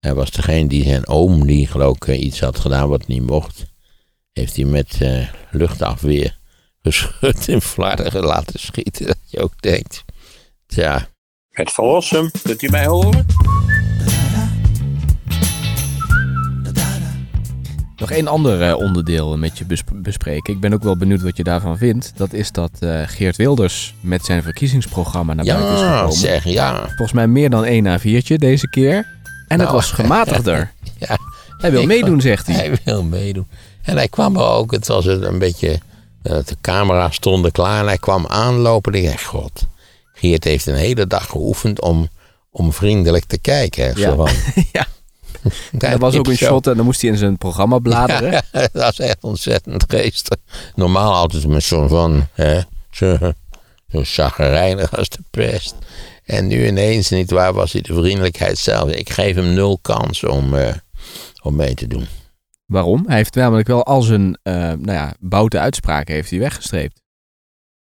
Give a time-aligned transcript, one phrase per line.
[0.00, 3.26] Hij was degene die zijn oom, die geloof ik eh, iets had gedaan wat niet
[3.26, 3.64] mocht,
[4.32, 6.38] heeft hij met eh, luchtafweer
[6.82, 9.06] geschud in Vlaardingen laten schieten.
[9.06, 10.04] Dat je ook denkt,
[10.66, 11.08] tja.
[11.50, 13.26] Het verlossen, kunt u mij horen?
[17.96, 20.54] Nog één ander eh, onderdeel met je bes- bespreken.
[20.54, 22.12] Ik ben ook wel benieuwd wat je daarvan vindt.
[22.16, 26.16] Dat is dat eh, Geert Wilders met zijn verkiezingsprogramma naar buiten is Ja, gekomen.
[26.16, 26.78] zeg, ja.
[26.86, 29.18] Volgens mij meer dan één A4'tje deze keer.
[29.50, 29.72] En het Nou.
[29.72, 30.72] was gematigder.
[31.08, 31.18] ja.
[31.58, 32.54] Hij wil meedoen, zegt hij.
[32.56, 33.46] Hij wil meedoen.
[33.82, 35.80] En hij kwam er ook, het was een beetje,
[36.22, 38.92] eh, de camera's stonden klaar en hij kwam aanlopen.
[38.92, 39.66] En ik dacht, god,
[40.14, 42.08] Geert heeft een hele dag geoefend om,
[42.50, 43.84] om vriendelijk te kijken.
[43.84, 44.00] hè.
[44.00, 44.14] Ja.
[44.14, 44.28] van,
[44.72, 44.86] Ja.
[45.78, 48.30] Er was ook een shot en dan moest hij in zijn programma bladeren.
[48.32, 50.36] Ja, dat was echt ontzettend geestig.
[50.74, 52.60] Normaal altijd met zo'n van, hè,
[52.90, 53.18] zo,
[53.92, 55.74] zo als de pest.
[56.30, 58.90] En nu ineens, niet waar, was hij de vriendelijkheid zelf.
[58.90, 60.74] Ik geef hem nul kans om, eh,
[61.42, 62.06] om mee te doen.
[62.66, 63.04] Waarom?
[63.06, 67.02] Hij heeft namelijk wel al zijn eh nou ja, boute uitspraken heeft hij weggestreept.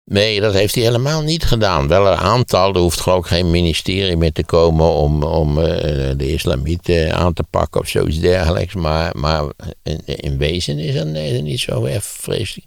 [0.05, 1.89] Nee, dat heeft hij helemaal niet gedaan.
[1.89, 6.33] Wel een aantal, er hoeft gewoon geen ministerie meer te komen om, om eh, de
[6.33, 8.75] islamieten aan te pakken of zoiets dergelijks.
[8.75, 9.45] Maar, maar
[9.83, 12.67] in, in wezen is is er niet zo erg vreselijk.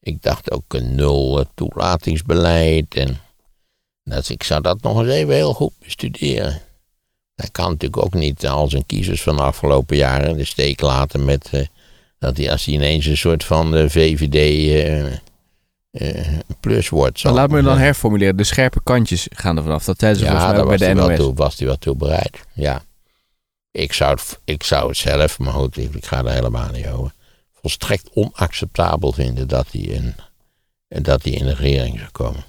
[0.00, 2.94] Ik dacht ook een nul toelatingsbeleid.
[2.94, 3.18] En
[4.08, 6.60] dat, ik zou dat nog eens even heel goed bestuderen.
[7.34, 11.24] Hij kan natuurlijk ook niet al zijn kiezers van de afgelopen jaren de steek laten
[11.24, 11.66] met eh,
[12.18, 14.36] dat hij als hij ineens een soort van eh, VVD
[15.90, 17.24] eh, plus wordt.
[17.24, 18.36] Maar laat me dan herformuleren.
[18.36, 19.84] De scherpe kantjes gaan er vanaf.
[19.84, 21.18] Dat tijdens volgens Ja, mij was, bij hij de wel NOS.
[21.18, 22.40] toe, was hij wel toe bereid.
[22.52, 22.82] Ja.
[23.70, 26.86] Ik zou, het, ik zou het zelf, maar goed, ik, ik ga er helemaal niet
[26.86, 27.12] over.
[27.60, 30.14] Volstrekt onacceptabel vinden dat hij in,
[30.88, 32.44] dat hij in de regering zou komen.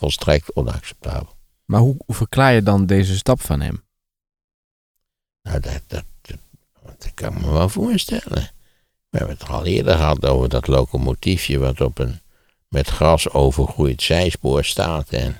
[0.00, 1.36] Volstrekt onacceptabel.
[1.64, 3.82] Maar hoe, hoe verklaar je dan deze stap van hem?
[5.42, 6.04] Nou, dat, dat,
[7.14, 8.50] kan ik me wel voorstellen.
[9.08, 12.20] We hebben het al eerder gehad over dat locomotiefje wat op een
[12.68, 15.08] met gras overgroeid zijspoor staat.
[15.08, 15.38] En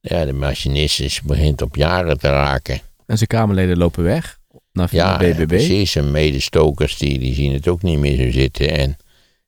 [0.00, 2.80] ja, de machinist is, begint op jaren te raken.
[3.06, 4.38] En zijn Kamerleden lopen weg
[4.72, 5.46] naar Ja, de ja, BBB.
[5.46, 5.96] precies.
[5.96, 8.70] En medestokers die, die zien het ook niet meer zo zitten.
[8.70, 8.96] En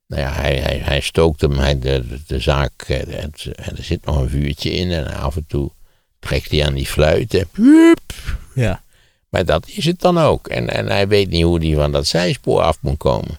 [0.07, 3.85] nou ja, hij, hij, hij stookt hem, hij, de, de, de zaak, eh, het, er
[3.85, 4.91] zit nog een vuurtje in.
[4.91, 5.71] En af en toe
[6.19, 7.49] trekt hij aan die fluiten.
[8.55, 8.83] Ja.
[9.29, 10.49] Maar dat is het dan ook.
[10.49, 13.39] En, en hij weet niet hoe hij van dat zijspoor af moet komen.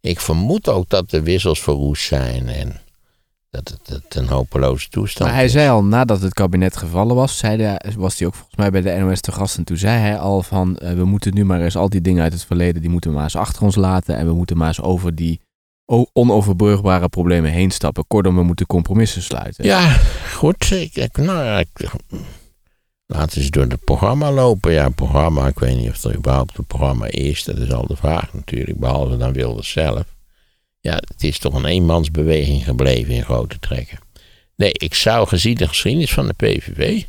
[0.00, 2.48] Ik vermoed ook dat de wissels verroest zijn.
[2.48, 2.80] En
[3.50, 5.52] dat het, het een hopeloze toestand Maar hij is.
[5.52, 8.80] zei al, nadat het kabinet gevallen was, zei hij, was hij ook volgens mij bij
[8.80, 9.56] de NOS te gast.
[9.56, 12.22] En toen zei hij al van, eh, we moeten nu maar eens al die dingen
[12.22, 14.16] uit het verleden, die moeten we maar eens achter ons laten.
[14.16, 15.40] En we moeten maar eens over die
[16.12, 18.04] onoverbrugbare problemen heen stappen.
[18.06, 19.64] Kortom, we moeten compromissen sluiten.
[19.64, 19.88] Ja,
[20.34, 20.70] goed.
[20.70, 21.90] Ik, nou ik,
[23.06, 24.72] laten ze door het programma lopen.
[24.72, 27.44] Ja, programma, ik weet niet of er überhaupt een programma is.
[27.44, 30.04] Dat is al de vraag natuurlijk, behalve dan Wilders zelf.
[30.80, 33.98] Ja, het is toch een eenmansbeweging gebleven in grote trekken.
[34.56, 37.02] Nee, ik zou gezien de geschiedenis van de PVV,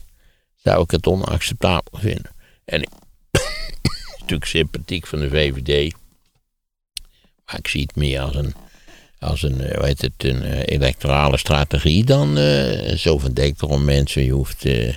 [0.56, 2.32] zou ik het onacceptabel vinden.
[2.66, 2.90] En ik
[4.20, 5.94] natuurlijk sympathiek van de VVD.
[7.46, 8.54] Maar ik zie het meer als een,
[9.20, 13.62] als een, eh, hoe heet het, een eh, electorale strategie dan eh, zo van denk
[13.62, 14.24] erom mensen.
[14.24, 14.96] Je hoeft eh, je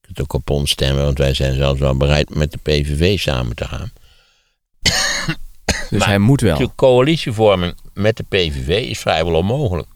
[0.00, 3.56] kunt ook op ons stemmen, want wij zijn zelfs wel bereid met de PVV samen
[3.56, 3.92] te gaan.
[5.90, 6.58] dus maar- hij moet wel.
[6.58, 9.88] De coalitievorming met de PVV is vrijwel onmogelijk.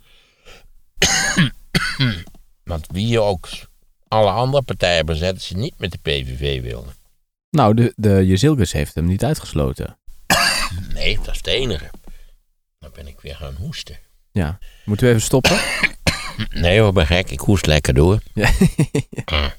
[2.65, 3.49] Want wie ook
[4.09, 6.95] alle andere partijen bezet, ze niet met de PVV wilden.
[7.51, 9.97] Nou, de, de heeft hem niet uitgesloten.
[10.95, 11.91] Nee, dat is het enige.
[12.87, 13.99] Dan ben ik weer gaan hoesten.
[14.33, 14.59] Ja.
[14.85, 15.59] Moeten we even stoppen?
[16.51, 17.31] Nee hoor, ben gek.
[17.31, 18.21] Ik hoest lekker door.
[18.35, 18.53] Ja.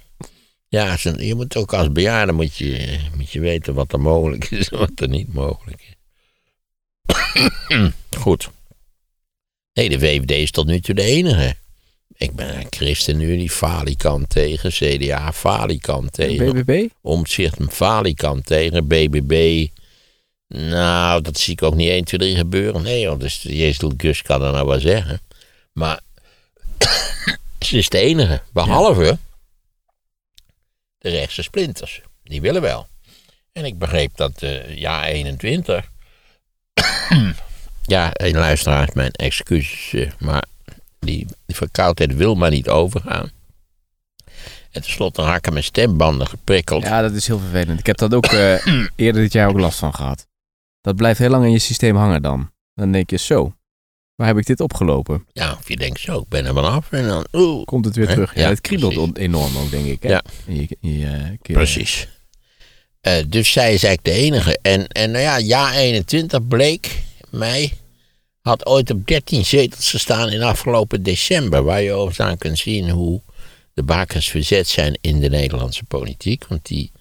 [0.69, 4.51] Ja, ze- je moet ook als bejaarde moet je, moet je weten wat er mogelijk
[4.51, 5.95] is en wat er niet mogelijk is.
[8.19, 8.49] Goed.
[9.73, 11.55] Nee, de VVD is tot nu toe de enige.
[12.13, 16.53] Ik ben een ChristenUnie, falikant tegen, CDA, falikant tegen.
[16.53, 16.87] BBB?
[17.01, 19.67] Omtzigt een falikant tegen, BBB.
[20.47, 22.81] Nou, dat zie ik ook niet 1, 2, 3 gebeuren.
[22.81, 25.21] Nee, want dus Jezus Gus kan er nou wel zeggen.
[25.73, 25.99] Maar
[27.59, 28.41] ze is de enige.
[28.53, 29.17] Behalve
[30.97, 32.01] de rechtse splinters.
[32.23, 32.87] Die willen wel.
[33.51, 35.91] En ik begreep dat eh ja 21.
[37.83, 40.01] ja, een luisteraar, mijn excuses.
[40.01, 40.43] eh, maar
[40.99, 43.31] die, die verkoudheid wil maar niet overgaan.
[44.71, 46.83] En tenslotte raken mijn stembanden geprikkeld.
[46.83, 47.79] Ja, dat is heel vervelend.
[47.79, 48.65] Ik heb dat ook eh,
[48.95, 50.27] eerder dit jaar ook last van gehad.
[50.87, 52.51] Dat blijft heel lang in je systeem hangen dan.
[52.75, 53.53] Dan denk je, zo,
[54.15, 55.25] waar heb ik dit opgelopen?
[55.33, 57.65] Ja, of je denkt zo, ik ben er vanaf en dan, oeh.
[57.65, 58.35] Komt het weer terug?
[58.35, 59.13] Ja, Ja, het kriebelt precies.
[59.15, 60.03] enorm ook, denk ik.
[60.03, 60.09] Hè?
[60.09, 60.23] Ja.
[60.45, 61.53] In je, in je, eh.
[61.53, 62.07] Precies.
[63.01, 64.59] Eh, dus zij is eigenlijk de enige.
[64.61, 67.73] En, en nou ja, ja 21 bleek mei
[68.41, 71.63] had ooit op 13 zetels gestaan in afgelopen december.
[71.63, 73.21] Waar je overigens aan kunt zien hoe
[73.73, 76.47] de bakens verzet zijn in de Nederlandse politiek.
[76.47, 76.91] Want die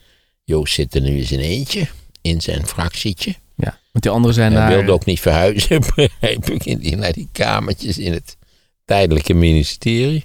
[0.44, 1.88] Joost zit er nu eens in eentje,
[2.20, 3.34] in zijn fractietje.
[3.56, 7.98] Ja, want die anderen zijn Hij wilde ook niet verhuizen, begreep ik, naar die kamertjes
[7.98, 8.36] in het
[8.84, 10.24] tijdelijke ministerie.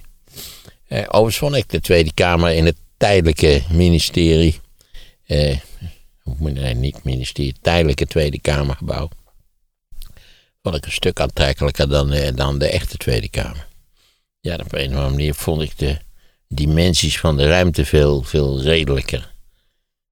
[0.88, 4.60] Eh, overigens vond ik de Tweede Kamer in het tijdelijke ministerie,
[5.24, 5.58] eh,
[6.38, 9.08] nee, niet ministerie, tijdelijke Tweede Kamergebouw,
[10.62, 13.66] vond ik een stuk aantrekkelijker dan, eh, dan de echte Tweede Kamer.
[14.40, 15.98] Ja, op een of andere manier vond ik de
[16.48, 19.31] dimensies van de ruimte veel, veel redelijker.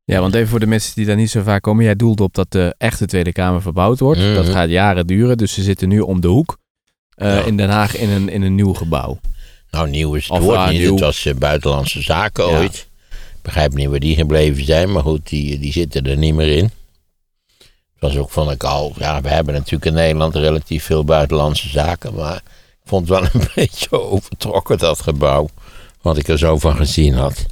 [0.04, 1.84] Ja, want even voor de mensen die daar niet zo vaak komen.
[1.84, 4.20] Jij doelde op dat de echte Tweede Kamer verbouwd wordt.
[4.20, 4.34] Mhm.
[4.34, 5.36] Dat gaat jaren duren.
[5.38, 6.58] Dus ze zitten nu om de hoek
[7.14, 7.42] eh, Ja.
[7.44, 9.20] in Den Haag in een, in een nieuw gebouw.
[9.70, 10.80] Nou, nieuw is het Of woord aan niet.
[10.80, 10.90] nieuw.
[10.90, 12.58] Het was eh, buitenlandse zaken Ja.
[12.58, 12.88] ooit.
[13.10, 16.56] Ik begrijp niet waar die gebleven zijn, maar goed, die, die zitten er niet meer
[16.56, 16.64] in.
[16.64, 21.68] Het was ook, vond ik al, ja, we hebben natuurlijk in Nederland relatief veel buitenlandse
[21.68, 22.42] zaken, maar ik
[22.84, 25.48] vond het wel een beetje overtrokken, dat gebouw,
[26.02, 27.46] wat ik er zo van gezien had.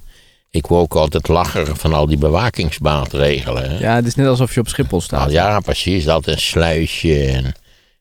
[0.51, 3.71] Ik wou ook altijd lachen van al die bewakingsmaatregelen.
[3.71, 3.79] Hè?
[3.79, 5.21] Ja, het is net alsof je op Schiphol staat.
[5.21, 6.05] Nou ja, precies.
[6.05, 7.25] Dat een sluisje.
[7.25, 7.55] En,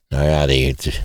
[0.07, 1.01] nou ja, die, het,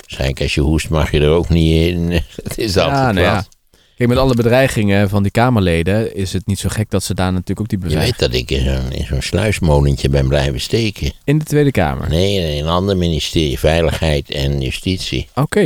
[0.00, 2.10] waarschijnlijk als je hoest mag je er ook niet in.
[2.42, 3.34] Het is altijd Ja, nou ja.
[3.34, 3.48] wat.
[3.96, 7.32] Kijk, met alle bedreigingen van die Kamerleden is het niet zo gek dat ze daar
[7.32, 8.16] natuurlijk ook die Je beweging...
[8.18, 11.12] weet dat ik in zo'n, sluismolentje ben blijven steken.
[11.24, 12.08] In de Tweede Kamer?
[12.08, 13.58] Nee, in een ander ministerie.
[13.58, 15.28] Veiligheid en Justitie.
[15.34, 15.60] Oké.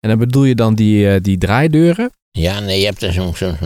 [0.00, 2.10] En dan bedoel je dan die, eh, die draaideuren?
[2.30, 3.56] Ja, nee, je hebt er zo'n zo'n-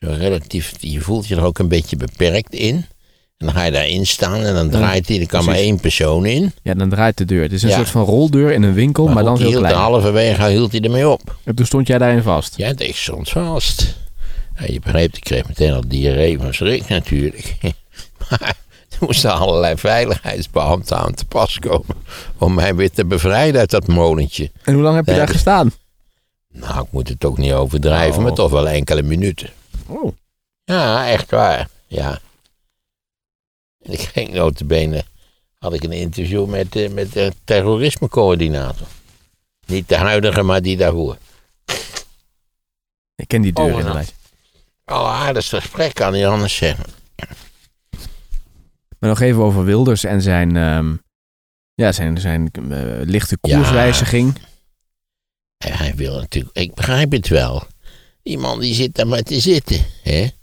[0.00, 0.72] zo relatief...
[0.80, 2.74] Je voelt je er ook een beetje beperkt in.
[3.36, 5.20] En dan ga je daarin staan en dan draait hij.
[5.20, 6.52] Er kan maar één persoon in.
[6.62, 7.42] Ja, dan draait de deur.
[7.42, 7.76] Het is een Ja.
[7.76, 9.76] soort van roldeur in een winkel, maar, Maar, dan goed, die hield klein.
[9.80, 11.36] halverwege hield hij ermee op.
[11.44, 12.56] En toen stond jij daarin vast.
[12.56, 13.96] Ja, ik stond vast.
[14.58, 17.54] Ja, je begreep, ik kreeg meteen al diarree van schrik natuurlijk.
[18.30, 18.40] Maar
[18.90, 21.96] er moesten allerlei veiligheidsbeambten aan te pas komen
[22.38, 24.50] om mij weer te bevrijden uit dat molentje.
[24.64, 25.72] En hoe lang heb je daar gestaan?
[26.52, 28.22] Nou, ik moet het ook niet overdrijven, Oh.
[28.22, 29.48] maar toch wel enkele minuten.
[29.86, 30.12] Oh.
[30.64, 31.68] Ja, echt waar.
[31.86, 32.20] Ja.
[33.82, 35.04] En ik ging notabene,
[35.58, 38.86] had ik een interview met, eh, met de terrorismecoördinator.
[39.66, 41.16] Niet de huidige, maar die daarvoor.
[43.14, 44.14] Ik ken die deur Oh, inderdaad.
[45.44, 46.84] Gesprek, kan niet anders zeggen.
[48.98, 50.96] Maar nog even over Wilders en zijn, ehm,
[51.74, 52.60] ja, zijn, zijn eh,
[53.04, 54.38] lichte koerswijziging.
[55.56, 57.66] Hij wil natuurlijk, ik begrijp het wel.
[58.26, 59.86] Die man die zit daar maar te zitten.
[60.02, 60.26] Hè?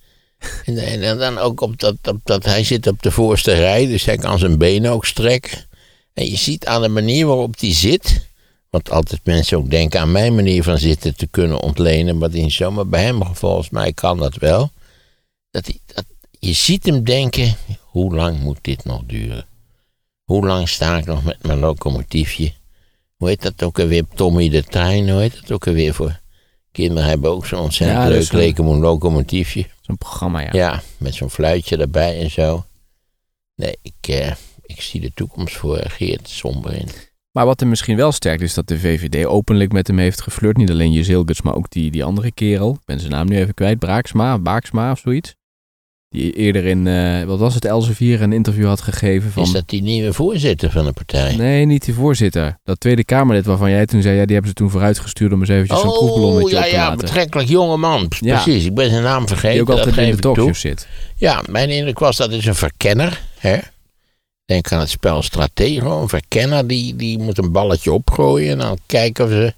[0.66, 4.18] En, dan ook op dat, op dat, hij zit op de voorste rij, dus hij
[4.18, 5.66] kan zijn benen ook strekken.
[6.14, 8.28] En je ziet aan de manier waarop hij zit,
[8.70, 12.52] want altijd mensen ook denken aan mijn manier van zitten te kunnen ontlenen, maar in
[12.52, 14.72] zomaar bij hem volgens mij kan dat wel.
[15.52, 16.06] Dat hij, dat,
[16.40, 19.46] je ziet hem denken, hoe lang moet dit nog duren?
[20.24, 22.54] Hoe lang sta ik nog met mijn locomotiefje?
[23.16, 24.06] Hoe heet dat ook alweer?
[24.16, 26.22] Tommy de Trein, hoe heet dat ook alweer voor?
[26.74, 29.66] Kinderen hebben ook zo'n ontzettend Ja, leuk is een- locomotiefje.
[29.82, 30.50] Zo'n programma, ja.
[30.52, 32.66] Ja, met zo'n fluitje erbij en zo.
[33.56, 34.32] Nee, ik, eh,
[34.62, 36.88] ik zie de toekomst voor Geert somber in.
[37.32, 40.58] Maar wat hem misschien wel sterkt is dat de VVD openlijk met hem heeft geflirt.
[40.58, 42.74] Niet alleen Jezilgus, maar ook die, die andere kerel.
[42.74, 43.80] Ik ben zijn naam nu even kwijt.
[43.80, 45.36] Braaksma, Baaksma of zoiets.
[46.14, 49.44] Die eerder in, eh, wat was het, Elsevier een interview had gegeven van...
[49.44, 51.36] Is dat die nieuwe voorzitter van de partij?
[51.36, 52.58] Nee, niet die voorzitter.
[52.64, 55.50] Dat Tweede Kamerlid waarvan jij toen zei, ja, die hebben ze toen vooruitgestuurd om eens
[55.50, 56.98] eventjes oh, proefballonnetje ja, op te ja, laten.
[56.98, 58.12] betrekkelijk jonge man.
[58.20, 58.42] Ja.
[58.42, 59.52] Precies, ik ben zijn naam vergeten.
[59.52, 60.88] Die ook dat altijd in de talkshows zit.
[61.16, 63.22] Ja, mijn indruk was dat is een verkenner.
[63.40, 63.58] Hè?
[64.46, 66.02] Denk aan het spel Stratego.
[66.02, 69.54] Een verkenner die, die moet een balletje opgooien en dan kijken of ze,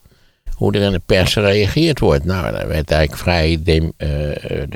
[0.55, 2.25] hoe er in de pers gereageerd wordt.
[2.25, 4.67] Nou, daar werd eigenlijk vrij dem- eh, eh,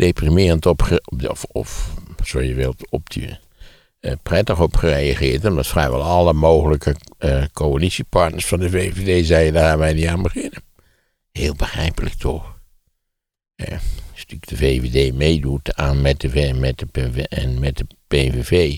[0.00, 3.38] deprimerend op, of, of zo je wilt, op die,
[4.00, 5.44] eh, prettig op gereageerd.
[5.44, 10.62] Omdat vrijwel alle mogelijke eh, coalitiepartners van de VVD zeiden, daar wij niet aan beginnen.
[11.32, 12.58] Heel begrijpelijk toch?
[13.54, 13.74] Ja,
[14.12, 18.76] als natuurlijk de VVD meedoet aan met de, met de, en met de PVV,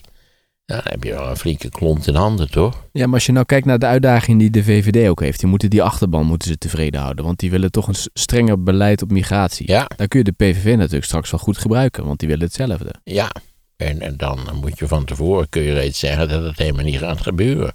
[0.64, 2.86] dan heb je wel een flinke klont in handen, toch?
[2.92, 5.48] Ja, maar als je nou kijkt naar de uitdaging die de VVD ook heeft, die
[5.48, 7.24] moeten die achterban moeten ze tevreden houden.
[7.24, 9.70] Want die willen toch een strenger beleid op migratie.
[9.70, 12.94] Ja, Dan kun je de PVV natuurlijk straks wel goed gebruiken, want die willen hetzelfde.
[13.04, 13.30] ja.
[13.76, 16.98] En, en dan moet je van tevoren kun je reeds zeggen dat het helemaal niet
[16.98, 17.74] gaat gebeuren.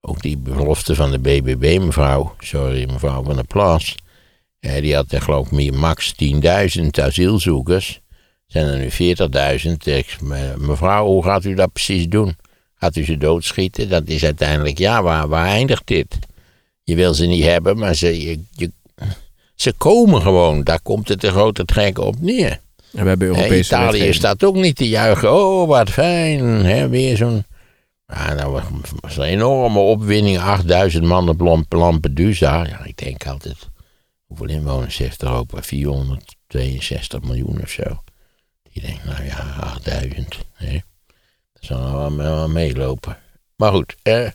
[0.00, 3.94] Ook die belofte van de BBB, mevrouw, sorry, mevrouw van der Plas.
[4.60, 8.00] eh, die had er geloof ik meer- max 10.000 asielzoekers.
[8.46, 8.88] Zijn er nu
[9.66, 9.72] 40.000.
[9.84, 12.36] Ik, me- Mevrouw, hoe gaat u dat precies doen?
[12.74, 13.88] Gaat u ze doodschieten?
[13.88, 16.18] Dat is uiteindelijk, ja, waar, waar eindigt dit?
[16.82, 18.72] Je wil ze niet hebben, maar ze, je, je,
[19.54, 20.62] ze komen gewoon.
[20.64, 22.60] Daar komt het de grote trek op neer.
[22.92, 24.14] En we hebben Europese Italië wetgeving.
[24.14, 25.32] staat ook niet te juichen.
[25.34, 26.40] Oh, wat fijn.
[26.44, 27.44] Hè, weer zo'n...
[28.06, 28.52] Ja, nou
[29.00, 30.38] was- een enorme opwinning.
[30.38, 32.66] 8000 man op Lamp- Lampedusa.
[32.66, 33.56] Ja, ik denk altijd...
[34.26, 35.62] Hoeveel inwoners heeft Europa?
[35.62, 38.02] 462 miljoen of zo.
[38.74, 40.38] Die denkt, nou ja, 8000.
[40.52, 40.72] Hè.
[41.52, 43.18] Dat zal wel, meelopen.
[43.56, 44.28] Maar goed, eh,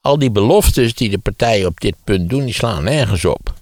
[0.00, 3.54] al die beloftes die de partijen op dit punt doen, die slaan nergens op.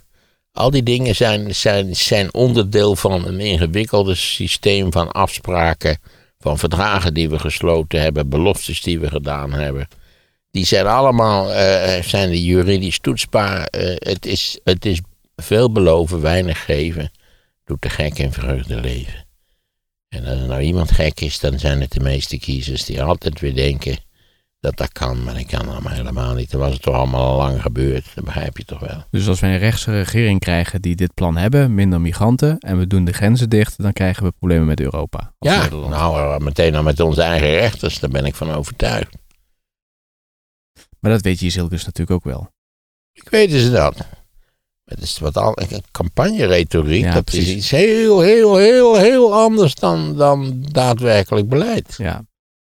[0.53, 5.99] Al die dingen zijn, zijn, zijn onderdeel van een ingewikkelde systeem van afspraken,
[6.39, 9.89] van verdragen die we gesloten hebben, beloftes die we gedaan hebben.
[10.51, 13.67] Die zijn allemaal eh, zijn die juridisch toetsbaar.
[13.67, 15.01] Eh, het, is, het is
[15.37, 17.11] veel beloven, weinig geven.
[17.65, 19.24] Doet de gek in vreugde leven.
[20.15, 23.41] En als er nou iemand gek is, dan zijn het de meeste kiezers die altijd
[23.41, 23.97] weer denken
[24.61, 26.51] dat dat kan, maar dat kan allemaal helemaal niet.
[26.51, 29.05] Dan was het toch allemaal al lang gebeurd, dat begrijp je toch wel.
[29.11, 32.87] Dus als we een rechtse regering krijgen die dit plan hebben, minder migranten, en we
[32.87, 35.35] doen de grenzen dicht, dan krijgen we problemen met Europa.
[35.39, 35.91] Ja, Nederland.
[35.91, 39.17] nou eh, meteen al met onze eigen rechters, daar ben ik van overtuigd.
[41.01, 42.53] Maar dat weet je Zilkes natuurlijk ook wel.
[43.13, 43.97] Ik weet ze dat.
[44.85, 45.57] Het is wat al,
[45.91, 47.49] campagneretoriek, Ja, dat precies.
[47.49, 51.95] is iets heel, heel, heel, heel anders dan, dan daadwerkelijk beleid.
[51.97, 52.17] Ja.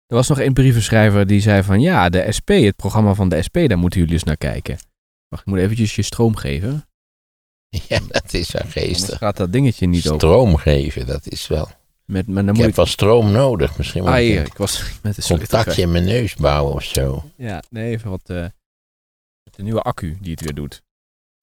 [0.08, 3.42] Er was nog een brievenschrijver die zei van ja, de SP, het programma van de
[3.48, 4.78] SP, daar moeten jullie eens naar kijken.
[5.28, 6.86] Wacht, ik moet eventjes je stroom geven.
[7.88, 9.18] Ja, dat is wel Anders geestig.
[9.18, 10.20] gaat dat dingetje niet open.
[10.20, 11.70] Stroom geven, dat is wel.
[12.06, 12.76] Met, maar dan Ik moet heb ik...
[12.76, 13.78] wel stroom nodig.
[13.78, 14.08] Misschien Ah,
[14.44, 17.24] ik een was met sleutel contactje in mijn neus bouwen of zo.
[17.36, 18.22] Ja, nee, even wat...
[18.26, 18.46] eh,
[19.52, 20.82] de nieuwe accu die het weer doet.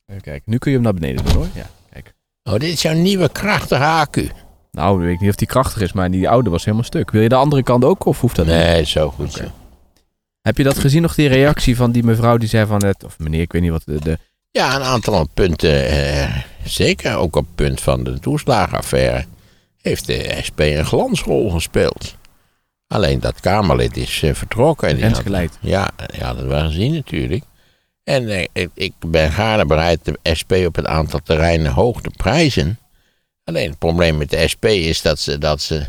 [0.09, 1.47] Even kijken, nu kun je hem naar beneden doen hoor.
[1.55, 2.15] Ja, kijk.
[2.43, 4.31] Oh, dit is jouw nieuwe krachtige accu.
[4.71, 7.11] Nou, weet ik niet of die krachtig is, maar die oude was helemaal stuk.
[7.11, 8.55] Wil je de andere kant ook of hoeft dat niet?
[8.55, 9.45] Nee, zo goed zo.
[10.41, 13.05] Heb je dat gezien nog, die reactie van die mevrouw die zei van het...
[13.05, 14.01] Of meneer, ik weet niet wat de...
[14.01, 14.19] de
[14.51, 19.25] Ja, een aantal punten, eh, zeker ook op het punt van de toeslagenaffaire,
[19.83, 22.17] heeft de SP een glansrol gespeeld.
[22.87, 24.89] Alleen dat Kamerlid is eh, vertrokken.
[25.01, 25.59] en had- geleid.
[25.61, 27.45] Ja, ja, dat we gezien natuurlijk.
[28.09, 32.79] En eh, ik, ben gaarne bereid de SP op een aantal terreinen hoog te prijzen.
[33.45, 35.87] Alleen het probleem met de SP is dat ze, dat ze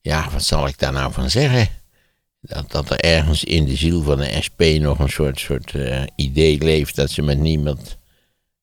[0.00, 1.68] ja, wat zal ik daar nou van zeggen?
[2.40, 6.02] Dat, dat er ergens in de ziel van de SP nog een soort, soort eh,
[6.16, 7.98] idee leeft dat ze met niemand.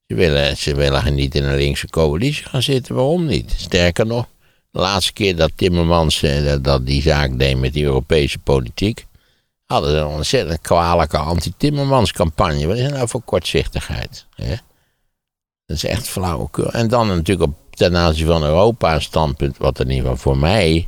[0.07, 3.53] Ze willen, ze willen niet in een linkse coalitie gaan zitten, waarom niet?
[3.57, 4.27] Sterker nog,
[4.71, 9.05] de laatste keer dat Timmermans eh, dat, dat die zaak deed met die Europese politiek,
[9.67, 12.67] hadden ze een ontzettend kwalijke anti-Timmermans campagne.
[12.67, 14.25] Wat is nou voor kortzichtigheid?
[14.35, 14.55] Hè?
[15.65, 16.71] Dat is echt flauwekul.
[16.71, 20.37] En dan natuurlijk op, ten aanzien van Europa een standpunt, wat in ieder geval voor
[20.37, 20.87] mij,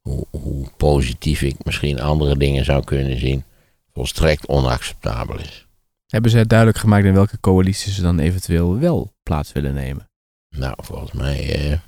[0.00, 3.44] hoe, hoe positief ik misschien andere dingen zou kunnen zien,
[3.92, 5.66] volstrekt onacceptabel is.
[6.06, 10.08] Hebben zij duidelijk gemaakt in welke coalitie ze dan eventueel wel plaats willen nemen?
[10.48, 11.78] Nou, volgens mij eh,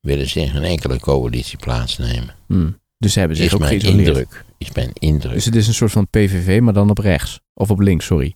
[0.00, 2.34] willen ze in geen enkele coalitie plaatsnemen.
[2.46, 2.80] Hmm.
[2.98, 4.44] Dus ze hebben zich Is ook mijn indruk.
[4.62, 5.32] Is mijn indruk.
[5.32, 7.40] Dus het is een soort van PVV, maar dan op rechts.
[7.54, 8.34] Of op links, sorry.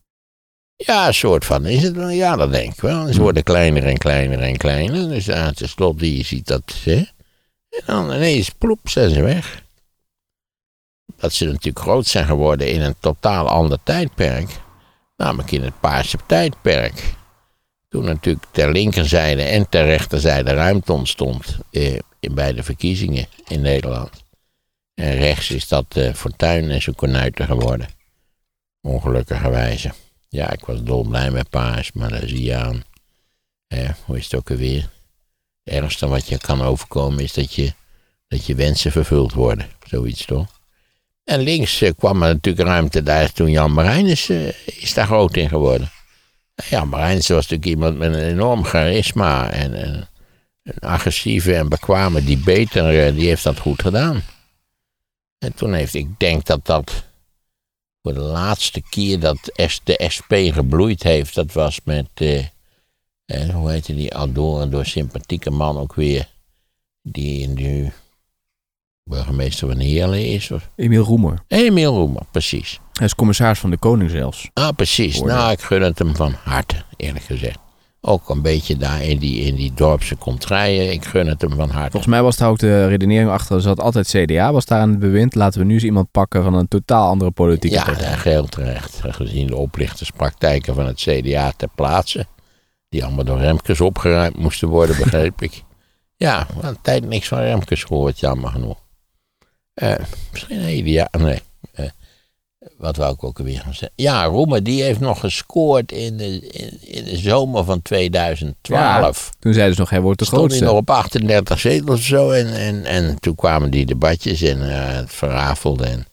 [0.76, 2.08] Ja, een soort van is het wel.
[2.08, 3.12] Ja, dat denk ik wel.
[3.12, 5.08] Ze worden kleiner en kleiner en kleiner.
[5.08, 6.74] Dus ja, tenslotte, je ziet dat.
[6.84, 6.96] Hè?
[7.68, 9.64] En dan ineens, ploep, zijn ze weg.
[11.16, 14.60] Dat ze natuurlijk groot zijn geworden in een totaal ander tijdperk.
[15.16, 17.14] Namelijk in het paarse tijdperk.
[17.88, 24.24] Toen natuurlijk ter linkerzijde en ter rechterzijde ruimte ontstond eh, in beide verkiezingen in Nederland.
[24.96, 27.88] En rechts is dat eh, Fortuyn en zijn konuiten geworden.
[28.80, 29.92] Ongelukkigerwijze.
[30.28, 32.84] Ja, ik was dolblij met paars, maar daar zie je aan.
[34.04, 34.88] Hoe is het ook alweer?
[35.64, 37.72] Het ergste wat je kan overkomen is dat je,
[38.28, 39.66] dat je wensen vervuld worden.
[39.86, 40.46] Zoiets toch?
[41.24, 43.02] En links eh, kwam er natuurlijk ruimte.
[43.02, 45.90] Daar toen Jan Marijnis eh, is daar groot in geworden.
[46.54, 49.50] En Jan Marijnis was natuurlijk iemand met een enorm charisma.
[49.50, 50.06] En een,
[50.80, 53.14] agressieve en bekwame debater.
[53.14, 54.22] die heeft dat goed gedaan.
[55.38, 57.04] En toen heeft, ik denk dat dat
[58.02, 59.38] voor de laatste keer dat
[59.84, 62.38] de SP gebloeid heeft, dat was met, eh,
[63.24, 66.28] eh, hoe heette die, een door sympathieke man ook weer,
[67.02, 67.92] die nu
[69.04, 70.50] burgemeester van Heerlen is.
[70.50, 71.42] Of, Emiel Roemer.
[71.48, 72.80] Emiel Roemer, precies.
[72.92, 74.50] Hij is commissaris van de Koning zelfs.
[74.52, 75.20] Ah, precies.
[75.20, 77.58] Nou, ik gun het hem van harte, eerlijk gezegd.
[78.08, 80.92] Ook een beetje daar in die, in die dorpse contraien.
[80.92, 81.90] Ik gun het hem van harte.
[81.90, 83.56] Volgens mij was daar ook de redenering achter.
[83.56, 85.34] Er zat altijd CDA, was daar aan het bewind.
[85.34, 88.16] Laten we nu eens iemand pakken van een totaal andere politieke Ja, partij.
[88.16, 89.00] geheel terecht.
[89.02, 92.26] Gezien de oplichterspraktijken van het CDA ter plaatse.
[92.88, 95.62] Die allemaal door Remkes opgeruimd moesten worden, begreep ik.
[96.18, 98.78] Ja, hadden tijd niks van Remkes gehoord, jammer genoeg.
[99.74, 99.94] Eh,
[100.32, 101.38] misschien een idea, nee.
[102.76, 103.92] Wat wou ik ook alweer gaan zeggen?
[103.94, 109.30] Ja, Roemer die heeft nog gescoord in de, in, in de zomer van 2012.
[109.38, 110.72] Toen zeiden ze nog, hij wordt de Stond hij grootste.
[110.74, 112.30] nog op 38 zetels of zo.
[112.30, 115.84] En, en, en toen kwamen die debatjes en eh, het verrafelde.
[115.84, 116.06] En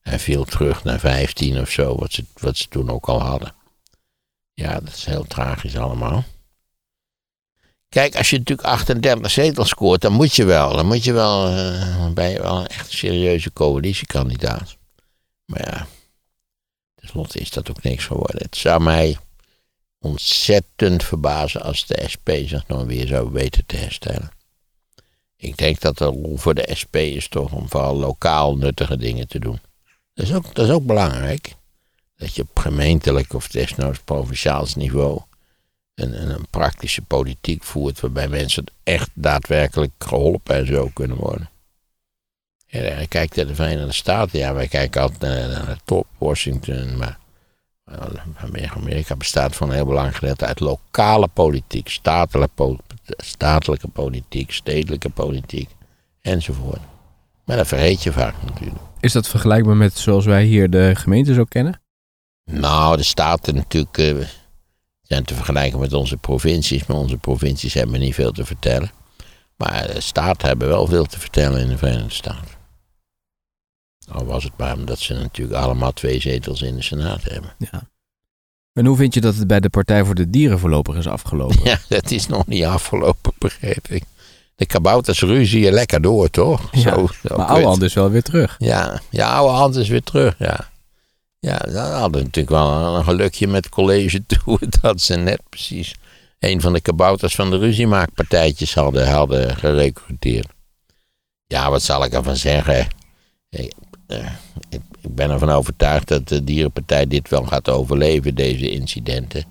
[0.00, 3.54] hij viel terug naar 15 of zo, wat ze, wat ze toen ook al hadden.
[4.54, 6.24] Ja, dat is heel tragisch allemaal.
[7.88, 10.76] Kijk, als je natuurlijk 38 zetels scoort, dan moet je wel.
[10.76, 11.44] Dan moet je wel,
[11.98, 14.76] dan ben je wel een echt serieuze coalitiekandidaat.
[15.44, 15.86] Maar ja,
[17.08, 18.42] tenslotte is dat ook niks geworden.
[18.42, 19.18] Het zou mij
[19.98, 24.30] ontzettend verbazen als de SP zich nog weer zou weten te herstellen.
[25.36, 29.28] Ik denk dat de rol voor de SP is toch om vooral lokaal nuttige dingen
[29.28, 29.60] te doen.
[30.14, 31.54] Dat is ook, dat is ook belangrijk.
[32.16, 35.20] Dat je op gemeentelijk of desnoods provinciaals niveau
[35.94, 41.50] een, een, een praktische politiek voert waarbij mensen echt daadwerkelijk geholpen en zo kunnen worden.
[42.70, 47.18] Ja, kijk naar de Verenigde Staten, ja, wij kijken altijd naar, de top, Washington, maar
[48.76, 52.78] Amerika bestaat van een heel belangrijk gedeelte uit lokale politiek, statelijke, po-
[53.16, 55.70] statelijke politiek, stedelijke politiek
[56.20, 56.80] enzovoort.
[57.44, 58.80] Maar dat vergeet je vaak natuurlijk.
[59.00, 61.80] Is dat vergelijkbaar met zoals wij hier de gemeente zo kennen?
[62.44, 64.16] Nou, de staten natuurlijk eh,
[65.02, 68.90] zijn te vergelijken met onze provincies, maar onze provincies hebben niet veel te vertellen.
[69.56, 72.57] Maar de staten hebben wel veel te vertellen in de Verenigde Staten.
[74.08, 77.54] Al was het maar omdat ze natuurlijk allemaal twee zetels in de Senaat hebben.
[77.58, 77.88] Ja.
[78.72, 81.60] En hoe vind je dat het bij de Partij voor de Dieren voorlopig is afgelopen?
[81.70, 84.02] Ja, dat is nog niet afgelopen, begreep ik.
[84.54, 86.68] De kabouters ruzieën lekker door, toch?
[86.72, 87.54] Ja, zo, zo maar kut.
[87.56, 88.56] Ouwehand is wel weer terug.
[88.58, 90.70] Ja, ja, oude hand is weer terug, ja.
[91.40, 95.94] Ja, dat hadden natuurlijk wel een gelukje met college toe, dat ze net precies
[96.38, 100.48] een van de kabouters van de ruziemaakpartijtjes hadden, hadden gerecruiteerd.
[101.46, 102.86] Ja, wat zal ik ervan zeggen?
[104.08, 104.30] Ik, eh,
[104.68, 109.44] ik, ik ben ervan overtuigd dat de dierenpartij dit wel gaat overleven, deze incidenten.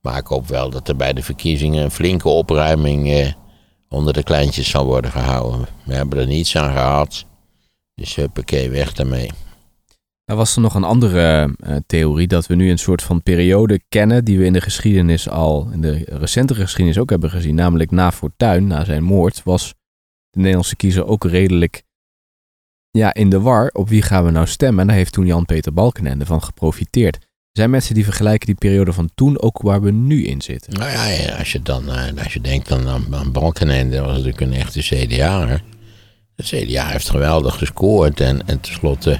[0.00, 3.32] Maar ik hoop wel dat er bij de verkiezingen een flinke opruiming eh,
[3.88, 5.66] onder de kleintjes zal worden gehouden.
[5.84, 7.26] We hebben er niets aan gehad.
[7.94, 9.30] Dus huppakee, weg daarmee.
[10.24, 13.80] Er was er nog een andere eh, theorie dat we nu een soort van periode
[13.88, 17.54] kennen die we in de geschiedenis al, in de recentere geschiedenis ook hebben gezien.
[17.54, 19.74] Namelijk na Fortuyn, na zijn moord, was
[20.30, 21.82] de Nederlandse kiezer ook redelijk
[22.96, 23.70] ja, in de war.
[23.72, 24.80] Op wie gaan we nou stemmen?
[24.80, 27.14] En daar heeft toen Jan-Peter Balkenende van geprofiteerd.
[27.16, 30.72] Er zijn mensen die vergelijken die periode van toen ook waar we nu in zitten.
[30.72, 34.40] Nou ja, als je dan eh, als je denkt dan aan, aan Balkenende, was natuurlijk
[34.40, 35.60] een echte CDA.
[36.34, 39.18] De CDA heeft geweldig gescoord en, en tenslotte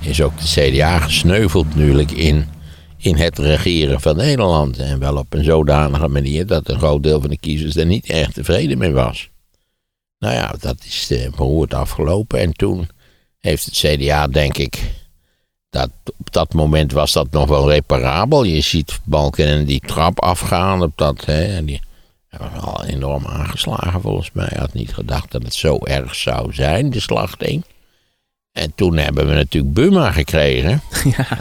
[0.00, 2.46] is ook de CDA gesneuveld natuurlijk in,
[2.96, 4.78] in het regeren van Nederland.
[4.78, 8.06] En wel op een zodanige manier dat een groot deel van de kiezers er niet
[8.06, 9.30] erg tevreden mee was.
[10.18, 12.40] Nou ja, dat is eh, beroerd afgelopen.
[12.40, 12.88] En toen
[13.48, 14.80] heeft het CDA, denk ik,
[15.70, 18.44] dat, op dat moment was dat nog wel reparabel.
[18.44, 21.24] Je ziet Balken en die trap afgaan op dat.
[21.24, 21.80] Hè, en die
[22.28, 24.46] hij was al enorm aangeslagen volgens mij.
[24.48, 27.64] Hij had niet gedacht dat het zo erg zou zijn, de slachting.
[28.52, 30.82] En toen hebben we natuurlijk Buma gekregen.
[31.16, 31.38] ja,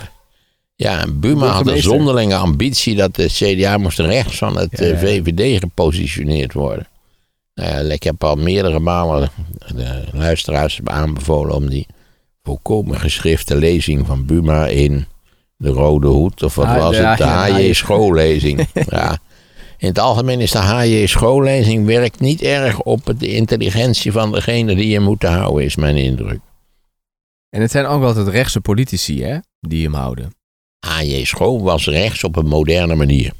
[0.76, 4.78] Ja, en Buma had een zonderlinge ambitie dat de CDA moest rechts van het Ja,
[4.78, 4.98] eh, ja.
[4.98, 6.88] VVD gepositioneerd worden.
[7.54, 9.30] Nou ja, ik heb al meerdere malen
[9.76, 11.88] de luisteraars aanbevolen om die
[12.48, 15.06] volkomen geschrifte lezing van Buma in
[15.58, 18.68] de Rode Hoed, of wat Ah, was de- het, de de HJ HJ schoollezing.
[18.90, 19.18] ja.
[19.78, 24.76] In het algemeen is de HJ schoollezing werkt niet erg op de intelligentie van degene
[24.76, 26.40] die je moet houden, is mijn indruk.
[27.50, 30.32] en het zijn ook altijd rechtse politici hè, die hem houden.
[30.88, 31.24] A.J.
[31.26, 33.34] School was rechts op een moderne manier.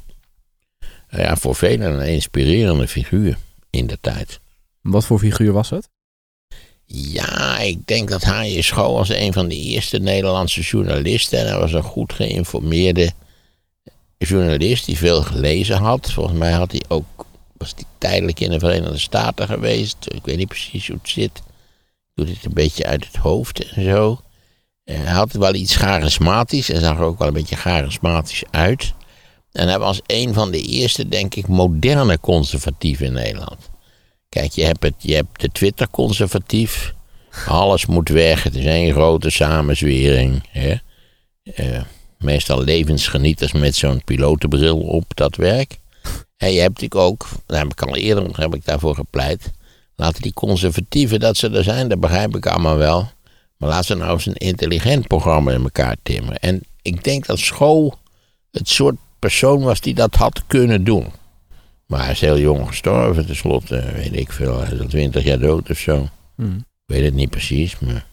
[1.10, 3.36] Nou Ja, voor velen een inspirerende figuur
[3.70, 4.40] in de tijd.
[4.80, 5.88] Wat voor figuur was het?
[6.90, 8.60] Ja, ik denk dat H.J.
[8.60, 11.38] School was een van de eerste Nederlandse journalisten.
[11.38, 13.12] En hij was een goed geïnformeerde
[14.18, 16.12] journalist die veel gelezen had.
[16.12, 19.96] Volgens mij had hij ook, was hij tijdelijk in de Verenigde Staten geweest.
[20.00, 21.36] Ik weet niet precies hoe het zit.
[21.36, 24.20] Ik doe dit een beetje uit het hoofd en zo.
[24.84, 26.68] Eh, Hij had wel iets charismatisch.
[26.68, 28.92] Hij zag er ook wel een beetje charismatisch uit.
[29.52, 33.67] En hij was een van de eerste, denk ik, moderne conservatieven in Nederland.
[34.38, 36.94] Kijk, je hebt, het, je hebt de Twitter-conservatief.
[37.46, 38.42] Alles moet weg.
[38.42, 40.48] Het is één grote samenzwering.
[40.50, 40.74] Hè?
[41.42, 41.82] Eh,
[42.18, 45.78] meestal levensgenieters met zo'n pilotenbril op dat werk.
[46.36, 49.50] En je hebt natuurlijk ook, daar heb ik al eerder heb ik daarvoor gepleit.
[49.96, 53.10] Laten die conservatieven dat ze er zijn, dat begrijp ik allemaal wel.
[53.56, 56.38] Maar laten ze nou eens een intelligent programma in elkaar timmeren.
[56.38, 57.98] En ik denk dat School
[58.50, 61.06] het soort persoon was die dat had kunnen doen.
[61.88, 65.38] Maar hij is heel jong gestorven, tenslotte, weet ik veel, hij is al twintig jaar
[65.38, 66.08] dood of zo.
[66.36, 66.56] Hm.
[66.56, 68.06] Ik weet het niet precies, maar...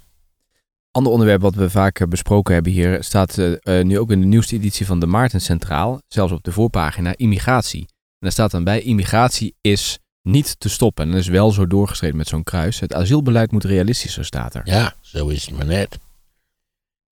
[0.91, 4.25] Ander onderwerp wat we vaak eh, besproken hebben hier staat uh, nu ook in de
[4.25, 7.79] nieuwste editie van de Maarten Centraal, zelfs op de voorpagina, immigratie.
[7.79, 7.88] En
[8.19, 11.05] daar staat dan bij, immigratie is niet te stoppen.
[11.05, 12.79] En dat is wel zo doorgeschreven met zo'n kruis.
[12.79, 14.61] Het asielbeleid moet realistischer, staat er.
[14.65, 15.97] Ja, zo is het maar net.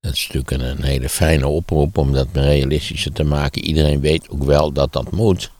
[0.00, 3.64] Dat is natuurlijk een, hele fijne oproep om dat realistischer te maken.
[3.64, 5.50] Iedereen weet ook wel dat dat moet.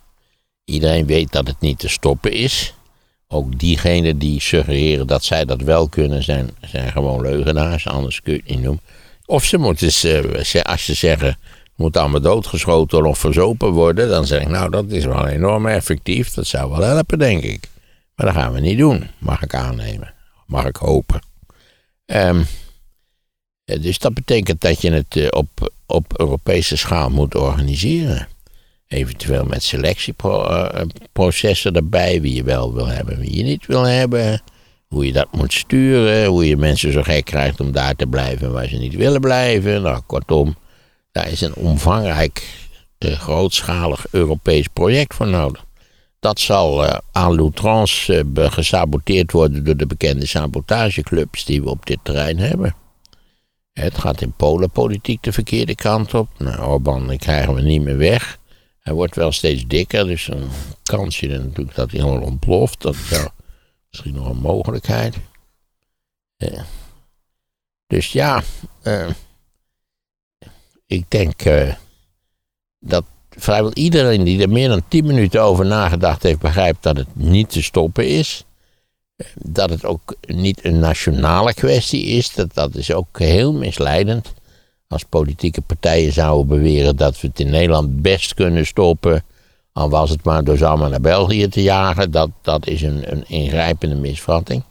[0.65, 2.75] Iedereen weet dat het niet te stoppen is.
[3.29, 7.87] Ook diegenen die suggereren dat zij dat wel kunnen, zijn, zijn gewoon leugenaars.
[7.87, 8.83] Anders kun je het niet noemen.
[9.27, 9.89] Of ze moeten,
[10.65, 11.39] als ze zeggen,
[11.77, 14.09] moet allemaal doodgeschoten of verzopen worden.
[14.09, 16.35] Dan zeg ik, nou, dat is wel enorm effectief.
[16.35, 17.69] Dat zou wel helpen, denk ik.
[18.15, 20.15] Maar dat gaan we niet doen, mag ik aannemen.
[20.47, 21.21] Mag ik hopen.
[22.07, 22.47] Um,
[23.65, 28.29] dus dat betekent dat je het eh, op, op Europese schaal moet organiseren.
[28.95, 34.43] Eventueel met selectieprocessen eh, erbij, wie je wel wil hebben, wie je niet wil hebben.
[34.89, 38.53] Hoe je dat moet sturen, hoe je mensen zo gek krijgt om daar te blijven
[38.53, 39.83] waar ze niet willen blijven.
[39.83, 40.57] Nou, kortom,
[41.13, 42.43] daar is een omvangrijk,
[42.99, 45.65] uh, grootschalig Europees project voor nodig.
[46.21, 52.39] Dat zal aan l'outrance gesaboteerd worden door de bekende sabotageclubs die we op dit terrein
[52.39, 52.75] hebben.
[53.73, 56.29] Het gaat in Polen politiek de verkeerde kant op.
[56.39, 58.39] Nou, Orbán krijgen we niet meer weg.
[58.85, 60.49] Hij wordt wel steeds dikker, dus een
[60.83, 62.83] kansje natuurlijk dat hij helemaal ontploft.
[62.83, 63.27] Dat is
[63.91, 65.17] misschien nog een mogelijkheid.
[67.87, 68.43] dus ja,
[68.83, 69.09] uh,
[70.87, 71.75] ik denk uh,
[72.79, 77.17] dat vrijwel iedereen die er meer dan 10 minuten over nagedacht heeft, begrijpt dat het
[77.17, 78.45] niet te stoppen is.
[79.35, 84.35] Dat het ook niet een nationale kwestie is, dat, dat is ook heel misleidend.
[84.95, 89.25] Als politieke partijen zouden beweren dat we het in Nederland best kunnen stoppen,
[89.73, 93.13] al was het maar door ze allemaal naar België te jagen, dat, dat is een,
[93.13, 94.63] een ingrijpende misvatting.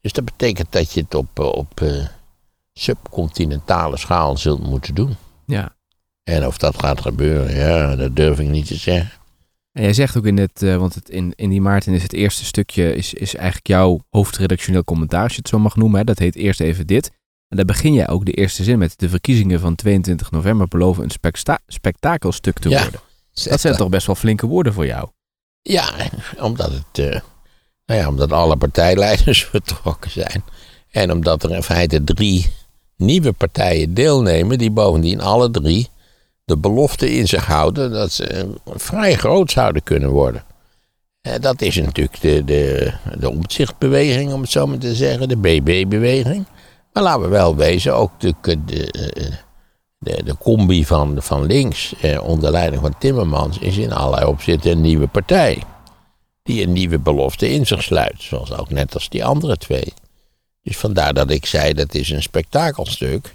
[0.00, 2.06] Dus dat betekent dat je het op, op uh,
[2.72, 5.16] subcontinentale schaal zult moeten doen.
[5.46, 5.74] Ja.
[6.24, 9.10] En of dat gaat gebeuren, ja, dat durf ik niet te zeggen.
[9.72, 12.12] En jij zegt ook in het, uh, want het in, in die Maarten is het
[12.12, 15.98] eerste stukje, is, is eigenlijk jouw hoofdredactioneel commentaar, als je het zo mag noemen.
[15.98, 16.04] Hè?
[16.04, 17.10] Dat heet eerst even dit.
[17.50, 21.04] En daar begin jij ook de eerste zin met de verkiezingen van 22 november beloven
[21.04, 23.00] een spekta spektakelstuk te ja, worden.
[23.32, 25.08] Dat zijn toch best wel flinke woorden voor jou?
[25.62, 25.92] Ja,
[26.38, 27.20] omdat het, uh,
[27.86, 30.44] nou ja, omdat alle partijleiders vertrokken zijn.
[30.90, 32.52] En omdat er in feite drie
[32.96, 35.88] nieuwe partijen deelnemen, die bovendien alle drie
[36.44, 40.44] de belofte in zich houden dat ze vrij groot zouden kunnen worden.
[41.40, 46.46] Dat is natuurlijk de, de, de omzichtbeweging, om het zo maar te zeggen, de BB-beweging.
[46.92, 48.58] Maar laten we wel wezen, ook de, de,
[49.98, 54.80] de, combi van, van links, eh, onder leiding van Timmermans, is in allerlei opzichten een
[54.80, 55.62] nieuwe partij.
[56.42, 59.92] Die een nieuwe belofte in zich sluit, zoals ook net als die andere twee.
[60.62, 63.34] Dus vandaar dat ik zei, dat is een spektakelstuk.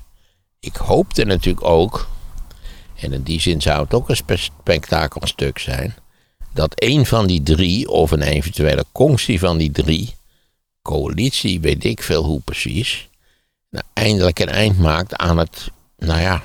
[0.59, 2.07] Ik hoopte natuurlijk ook,
[2.95, 5.95] en in die zin zou het ook een spektakelstuk zijn,
[6.53, 10.15] dat een van die drie, of een eventuele conctie van die drie,
[10.81, 13.09] coalitie, weet ik veel hoe precies,
[13.75, 16.43] nou, eindelijk een eind maakt aan het, nou ja,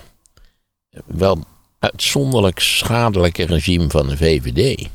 [1.07, 1.45] wel
[1.79, 4.89] uitzonderlijk schadelijke regime van de VVD.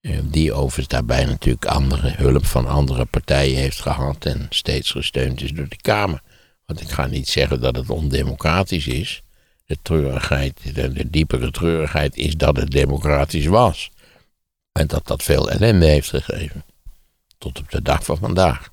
[0.00, 5.42] Eh, die overigens daarbij natuurlijk andere hulp van andere partijen heeft gehad en steeds gesteund
[5.42, 6.22] is door de Kamer.
[6.66, 9.22] Want ik ga niet zeggen dat het ondemocratisch is.
[9.64, 13.90] De treurigheid, de, de diepere treurigheid is dat het democratisch was.
[14.72, 16.64] En dat dat veel ellende heeft gegeven.
[17.38, 18.71] Tot op de dag van vandaag.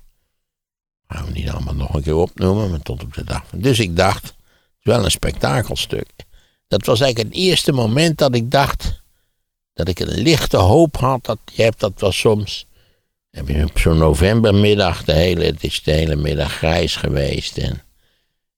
[1.10, 3.44] Gaan we niet allemaal nog een keer opnoemen, maar tot op de dag.
[3.54, 4.34] Dus ik dacht, het
[4.78, 6.08] is wel een spektakelstuk.
[6.68, 9.02] Dat was eigenlijk het eerste moment dat ik dacht
[9.72, 11.24] dat ik een lichte hoop had.
[11.24, 12.66] Dat, je hebt dat wel soms.
[13.30, 17.58] Heb je op zo'n novembermiddag, de hele, het is de hele middag grijs geweest.
[17.58, 17.82] En,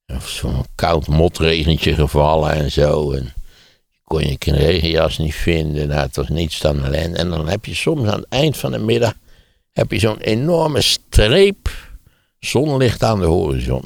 [0.07, 3.13] of zo'n koud motregentje gevallen en zo.
[3.13, 3.33] En
[4.05, 5.89] kon je een regenjas niet vinden.
[5.89, 7.19] Nou, het was niets dan ellende.
[7.19, 9.15] En dan heb je soms aan het eind van de middag
[9.73, 11.71] heb je zo'n enorme streep
[12.45, 13.83] zonlicht aan de horizon.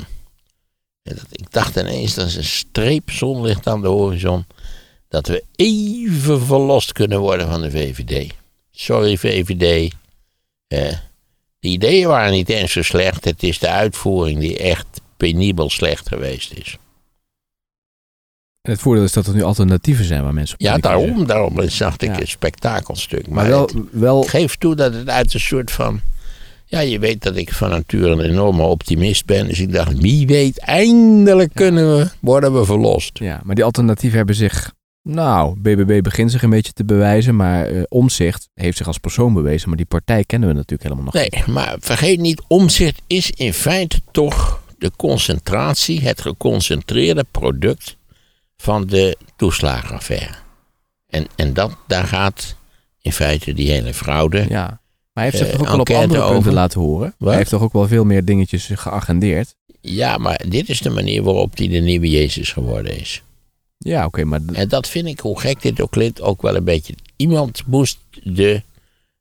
[1.03, 4.45] En dat, ik dacht ineens, dat is een streep zonlicht aan de horizon
[5.09, 8.33] dat we even verlost kunnen worden van de VVD.
[8.71, 9.92] Sorry VVD.
[10.66, 10.92] Eh,
[11.59, 13.25] de ideeën waren niet eens zo slecht.
[13.25, 16.79] Het is de uitvoering die echt penibel slecht geweest is.
[18.62, 21.69] En het voordeel is dat er nu alternatieven zijn waar mensen op Ja, daarom, daarom
[21.69, 23.29] zag ik een spektakelstuk.
[23.29, 24.23] Maar, maar wel, wel...
[24.23, 26.01] Geef toe dat het uit een soort van...
[26.69, 29.47] Ja, je weet dat ik van nature een enorme optimist ben.
[29.47, 33.19] Dus ik dacht, wie weet, eindelijk kunnen we, worden we verlost.
[33.19, 34.75] Ja, maar die alternatieven hebben zich
[35.09, 39.35] nou, BBB begint zich een beetje te bewijzen, maar uh, Omzicht heeft zich als persoon
[39.35, 39.69] bewezen.
[39.69, 41.47] Maar die partij kennen we natuurlijk helemaal nog nee, niet.
[41.47, 47.97] Nee, maar vergeet niet, Omzicht is in feite toch de concentratie, het geconcentreerde product
[48.57, 50.35] van de toeslagenaffaire.
[51.07, 52.57] En, en dat, daar gaat
[53.01, 54.47] in feite die hele fraude.
[54.49, 54.81] Ja.
[55.17, 57.15] Maar hij heeft zich Eh, toch ook wel op enquête andere punten over- laten horen.
[57.19, 57.29] Wat?
[57.29, 59.55] Hij heeft toch ook wel veel meer dingetjes geagendeerd.
[59.81, 63.23] Ja, maar dit is de manier waarop hij de nieuwe Jezus geworden is.
[63.79, 66.65] Ja, oké, maar En dat vind ik, hoe gek dit ook klinkt, ook wel een
[66.65, 66.95] beetje.
[67.17, 68.63] Iemand moest de,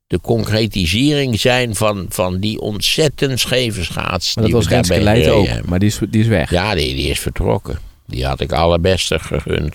[0.06, 4.34] de concretisering zijn van, van die ontzettend scheve schaats.
[4.34, 5.46] maar dat die was Renske ook.
[5.46, 5.68] hebben.
[5.70, 6.50] Maar die is, die is weg.
[6.50, 7.78] Ja, die, die is vertrokken.
[8.06, 9.74] Die had ik allerbeste gegund.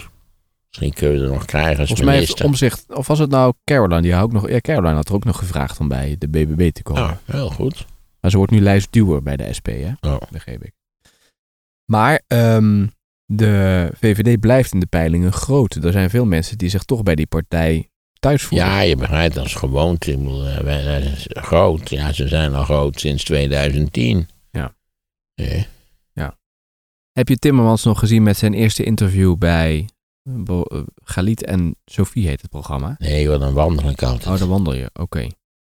[0.72, 3.54] Misschien kunnen we er nog krijgen als Volgens mij heeft omzicht, of was het nou
[3.64, 4.02] Caroline?
[4.02, 6.72] Die had ook nog, ja, Caroline had er ook nog gevraagd om bij de BBB
[6.72, 7.04] te komen.
[7.04, 7.86] Oh, heel goed.
[8.20, 9.92] Maar ze wordt nu lijstduwer bij de SP, hè?
[10.02, 10.22] Oh.
[10.32, 10.72] Begreep ik.
[11.86, 12.88] Maar ehm,
[13.26, 15.76] de VVD blijft in de peilingen groot.
[15.76, 18.68] Er zijn veel mensen die zich toch bij die partij thuis voelen.
[18.68, 20.12] Ja, je begrijpt, dat is gewoonte.
[20.66, 21.90] Eh, groot.
[21.90, 24.28] Ja, ze zijn al groot sinds 2010.
[24.52, 24.76] Ja.
[25.34, 25.64] Eh,
[27.12, 29.90] Heb je Timmermans nog gezien met zijn eerste interview bij
[31.04, 32.96] Galit en Sophie heet het programma?
[32.98, 34.28] nee, wat een wandel ik altijd.
[34.28, 34.90] Oh, daar wandel je.
[34.94, 35.28] Oké.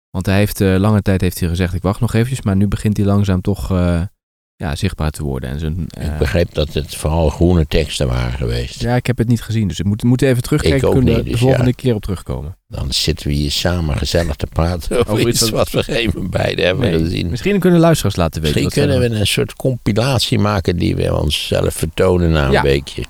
[0.10, 2.68] Want hij heeft eh, lange tijd heeft hij gezegd, ik wacht nog eventjes, maar nu
[2.68, 4.02] begint hij langzaam toch eh,
[4.56, 5.50] ja, zichtbaar te worden.
[5.50, 8.82] En zijn, eh, ik begreep dat het vooral groene teksten waren geweest.
[8.82, 10.80] ja, ik heb het niet gezien, dus ik moet, moet even terugkijken.
[10.80, 11.76] Ik ook kunnen we niet, de dus volgende ja.
[11.76, 12.58] keer op terugkomen.
[12.68, 16.28] Dan zitten we hier samen gezellig te praten over, Over iets wat- wat we geen
[16.30, 17.30] beide hebben Nee, gezien.
[17.30, 18.64] Misschien kunnen luisteraars laten weten.
[18.64, 22.62] Misschien kunnen we een soort compilatie maken die we onszelf vertonen na een Ja.
[22.62, 23.04] weekje.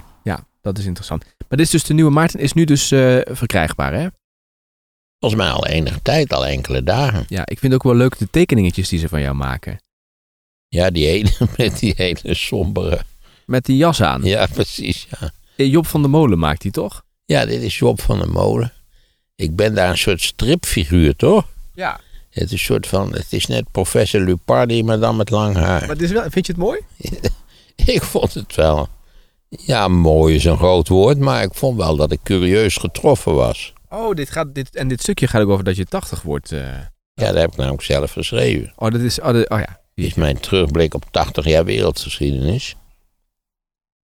[0.66, 1.24] Dat is interessant.
[1.24, 4.08] Maar dit is dus de nieuwe Maarten, is nu dus eh, verkrijgbaar, hè?
[5.20, 7.26] Volgens mij al enige tijd, al enkele dagen.
[7.28, 9.80] Ja, ik vind ook wel leuk de tekeningetjes die ze van jou maken.
[10.68, 13.02] Ja, die ene met die hele sombere.
[13.46, 14.24] Met die jas aan.
[14.24, 15.08] Ja, precies.
[15.20, 15.32] Ja.
[15.56, 17.04] Eh, Job van der Molen maakt die, toch?
[17.26, 18.74] ja, dit is Job van der Molen.
[19.36, 21.48] Ik ben daar een soort stripfiguur, toch?
[21.74, 22.00] Ja.
[22.30, 25.80] Het is een soort van, het is net professor Lupardi, maar dan met lang haar.
[25.80, 26.80] Maar het is wel, vind je het mooi?
[27.96, 28.90] Ik vond het wel,
[29.50, 33.74] ja, mooi is een groot woord, maar ik vond wel dat ik curieus getroffen was.
[33.90, 36.52] Oh, dit gaat, dit, en dit stukje gaat ook over dat je 80 wordt.
[36.52, 36.60] eh.
[37.14, 38.74] Ja, dat heb ik namelijk zelf geschreven.
[38.76, 39.80] Oh, dat is, oh, dat- oh ja.
[39.94, 42.76] Dit is mijn terugblik op 80 jaar wereldgeschiedenis.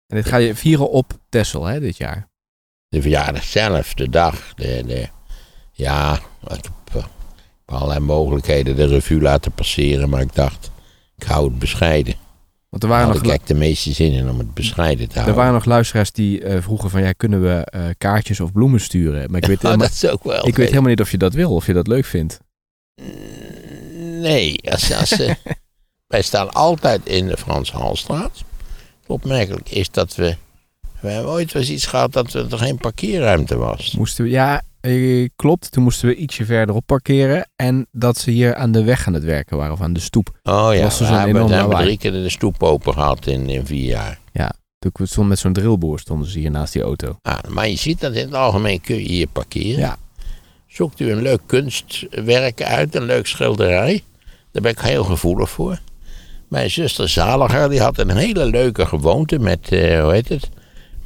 [0.07, 2.29] En dit ga je vieren op Texel, hè, dit jaar.
[2.87, 5.07] De verjaardag zelf, de dag, de, de,
[5.71, 6.13] ja,
[6.43, 7.03] ik heb eh,
[7.65, 10.71] allerlei mogelijkheden de revue laten passeren, maar ik dacht,
[11.17, 12.13] ik hou het bescheiden.
[12.69, 15.13] Want er waren, had nog, ik de meeste zin in om het bescheiden te er
[15.13, 15.35] houden.
[15.35, 17.01] waren nog luisteraars die eh, vroegen van...
[17.01, 19.31] Ja, kunnen we eh, kaartjes of bloemen sturen?
[19.31, 20.47] Maar ik weet, Oh, helemaal, dat is ook wel.
[20.47, 22.39] ik weet helemaal niet of je dat wil, of je dat leuk vindt.
[24.21, 25.35] Nee, als, als, eh,
[26.07, 28.43] wij staan altijd in de Frans Halstraat.
[29.07, 30.35] Opmerkelijk is dat we.
[30.99, 33.95] We hebben ooit wel eens iets gehad dat er geen parkeerruimte was.
[33.95, 34.61] Moesten we, ja,
[35.35, 35.71] klopt.
[35.71, 37.49] Toen moesten we ietsje verderop parkeren.
[37.55, 40.39] En dat ze hier aan de weg aan het werken waren, of aan de stoep.
[40.43, 43.65] Oh ja, Was er we hebben, hebben drie keer de stoep open gehad in, in
[43.65, 44.19] vier jaar.
[44.79, 47.17] Toen we stonden met zo'n drillboor stonden ze hier naast die auto.
[47.21, 49.79] Ah, maar je ziet dat in het algemeen kun je hier parkeren.
[49.79, 49.97] Ja.
[50.67, 54.03] Zoekt u een leuk kunstwerk uit, een leuk schilderij.
[54.51, 55.79] Daar ben ik heel gevoelig voor.
[56.47, 60.49] Mijn zuster Zaliger die had een hele leuke gewoonte met, eh, hoe heet het,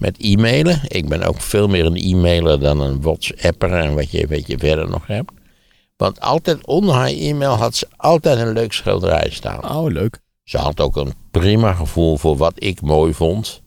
[0.04, 0.82] met e-mailen.
[0.88, 4.58] Ik ben ook veel meer een e-mailer dan een WhatsApper en wat je, wat je
[4.58, 5.32] verder nog hebt.
[5.98, 9.76] Want altijd onder haar e-mail had ze altijd een leuk schilderij staan.
[9.76, 10.20] Oh, leuk.
[10.44, 13.62] Ze had ook een prima gevoel voor wat ik mooi vond.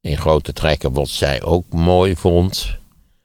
[0.00, 2.76] In grote trekken wat zij ook mooi vond.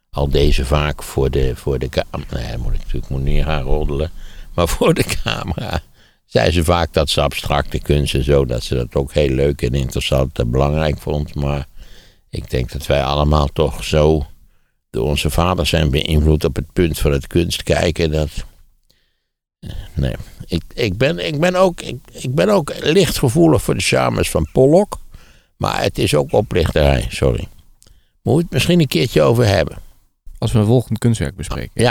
[0.09, 2.47] Al deze vaak voor de, voor de camera.
[2.47, 4.11] Nee, moet ik natuurlijk moet niet gaan roddelen.
[4.55, 5.81] Maar voor de camera
[6.25, 8.45] zei ze vaak dat ze abstracte kunst en zo.
[8.45, 11.35] Dat ze dat ook heel leuk en interessant en belangrijk vond.
[11.35, 11.67] Maar
[12.33, 14.25] ik denk dat wij allemaal toch zo
[14.89, 18.11] door onze vader zijn beïnvloed op het punt van het kunst kijken.
[18.11, 18.29] Dat,
[19.59, 20.15] eh, nee,
[20.45, 24.29] ik, ik, ben, ik, ben ook, ik, ik ben ook licht gevoelig voor de charmes
[24.29, 24.99] van Pollock.
[25.57, 27.47] Maar het is ook oplichterij, sorry.
[28.21, 29.77] Moet het misschien een keertje over hebben.
[30.37, 31.83] Als we een volgend kunstwerk bespreken.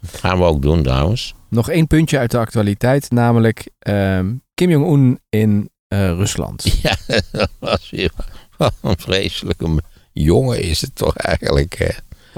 [0.00, 1.34] Dat gaan we ook doen trouwens.
[1.48, 6.64] Nog één puntje uit de actualiteit, namelijk ehm, Kim Jong-un in eh, Rusland.
[6.82, 6.96] Ja,
[7.32, 8.12] dat was weer
[8.56, 11.74] wat een vreselijke jongen is het toch eigenlijk.
[11.78, 11.90] Hè?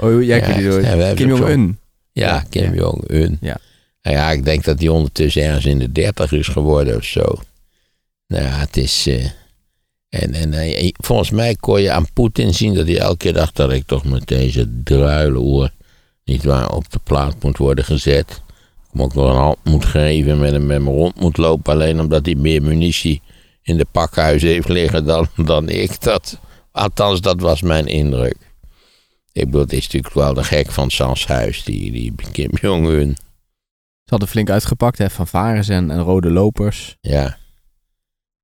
[0.07, 0.81] Oh, jij Ja, door.
[0.81, 1.79] ja, Kim Jong-un.
[2.11, 2.73] Ja, Kim.
[2.73, 3.37] Jong-un.
[3.41, 3.57] Ja.
[4.01, 7.41] Nou ja, ik denk dat hij ondertussen ergens in de dertig is geworden of zo.
[8.27, 9.07] Nou ja, het is...
[9.07, 9.25] eh,
[10.09, 13.55] en, en eh, volgens mij kon je aan Poetin zien dat hij elke keer dacht
[13.55, 15.71] dat ik toch met deze druileoer
[16.25, 18.29] niet waar op de plaat moet worden gezet.
[18.29, 21.73] Ik hem ook nog een hand moet geven met hem met me rond moet lopen.
[21.73, 23.21] Alleen omdat hij meer munitie
[23.61, 26.01] in de pakhuis heeft liggen dan, dan ik.
[26.01, 26.39] Dat,
[26.71, 28.37] althans, dat was mijn indruk.
[29.31, 33.17] Ik bedoel, het is natuurlijk wel de gek van Sans Huis, die, die Kim Jong-un.
[34.03, 36.97] Ze hadden flink uitgepakt, hè, van varens en, en rode lopers.
[37.01, 37.37] Ja.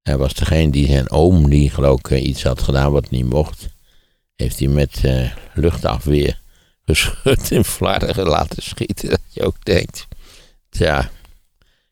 [0.02, 3.68] Hij was degene die zijn oom, die geloof ik iets had gedaan wat niet mocht,
[4.36, 6.40] heeft hij met uh, luchtafweer
[6.86, 9.10] geschud in Vlaardingen laten schieten.
[9.10, 10.08] Dat je ook denkt,
[10.70, 11.10] tja,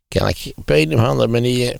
[0.07, 1.75] kan ik op een of andere manier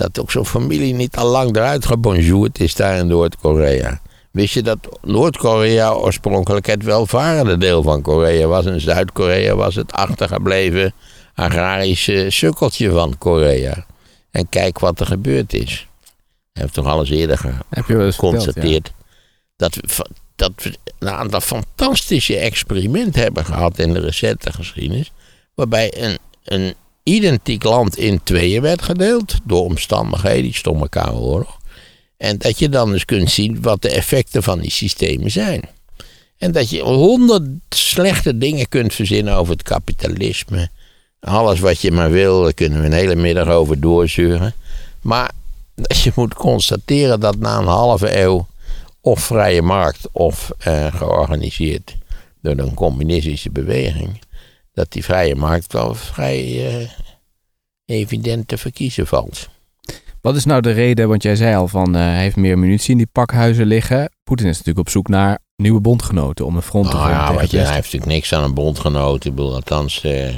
[0.00, 4.00] dat ook zo'n familie niet al lang eruit gebonjourd is daar in Noord-Korea.
[4.30, 9.92] Wist je dat Noord-Korea oorspronkelijk het welvarende deel van Korea was en Zuid-Korea was het
[9.92, 10.92] achtergebleven
[11.34, 13.86] agrarische sukkeltje van Korea?
[14.30, 15.88] En kijk wat er gebeurd is.
[16.52, 18.92] Hij heeft toch alles eerder geconstateerd.
[19.56, 25.12] dat, we, dat we een aantal fantastische experimenten hebben gehad in de recente geschiedenis.
[25.54, 26.74] Waarbij een, een
[27.14, 29.36] identiek land in tweeën werd gedeeld.
[29.44, 31.58] Door omstandigheden, die stomme elkaar oorlog.
[32.16, 35.62] En dat je dan dus kunt zien wat de effecten van die systemen zijn.
[36.38, 40.70] En dat je honderd slechte dingen kunt verzinnen over het kapitalisme.
[41.20, 44.54] Alles wat je maar wil, daar kunnen we een hele middag over doorzuren.
[45.00, 45.30] Maar
[45.74, 48.46] je moet constateren dat na een halve eeuw
[49.00, 51.96] of vrije markt of eh, georganiseerd
[52.42, 54.20] door een communistische beweging,
[54.72, 56.88] dat die vrije markt wel vrij eh,
[57.84, 59.48] evident te verkiezen valt.
[60.20, 62.90] Wat is nou de reden, want jij zei al van uh, hij heeft meer munitie
[62.90, 64.10] in die pakhuizen liggen.
[64.24, 67.50] Poetin is natuurlijk op zoek naar nieuwe bondgenoten om een front te oh, ja, want
[67.50, 69.24] hij heeft natuurlijk niks aan een bondgenoot.
[69.24, 70.34] Ik bedoel, althans, uh,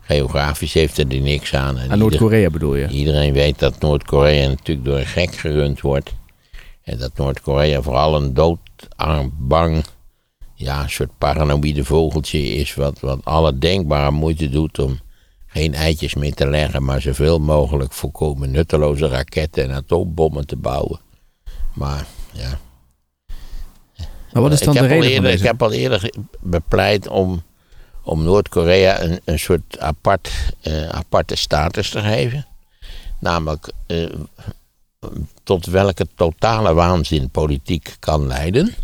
[0.00, 1.78] geografisch heeft hij er niks aan.
[1.78, 2.88] aan Noord-Korea bedoel je?
[2.88, 6.14] Iedereen weet dat Noord-Korea natuurlijk door een gek gerund wordt.
[6.82, 9.84] En dat Noord-Korea vooral een doodarm, bang,
[10.62, 12.74] ja, een soort paranoïde vogeltje is.
[12.74, 15.00] Wat, wat alle denkbare moeite doet om
[15.46, 21.00] geen eitjes meer te leggen, maar zoveel mogelijk volkomen nutteloze raketten en atoombommen te bouwen.
[21.74, 22.58] Maar ja.
[24.32, 25.42] Maar wat is dan de reden eerder, deze?
[25.42, 27.42] Ik heb al eerder bepleit om,
[28.02, 30.30] om Noord-Korea een, een soort apart,
[30.62, 32.46] uh, aparte status te geven.
[33.18, 34.08] Namelijk uh,
[35.42, 38.74] tot welke totale waanzin politiek kan leiden.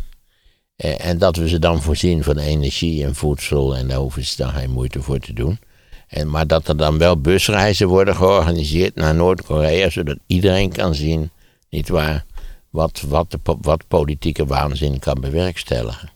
[0.85, 4.37] Uh, en dat we ze dan voorzien van energie en voedsel en daar hoeven ze
[4.37, 5.59] dan geen moeite voor te doen.
[6.09, 11.31] En, maar dat er dan wel busreizen worden georganiseerd naar Noord-Korea, zodat iedereen kan zien,
[11.71, 12.25] nietwaar,
[12.71, 16.11] wat, wat, de, wat politieke waanzin kan bewerkstelligen.